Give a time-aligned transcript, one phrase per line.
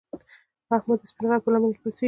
[0.75, 1.99] احمد د سپین غر په لمنه کې اوسږي.